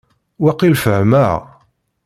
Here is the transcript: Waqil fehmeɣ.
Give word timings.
Waqil 0.43 0.75
fehmeɣ. 0.83 1.35